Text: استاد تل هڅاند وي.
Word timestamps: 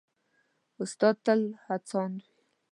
استاد 0.83 1.15
تل 1.25 1.41
هڅاند 1.65 2.17
وي. 2.23 2.31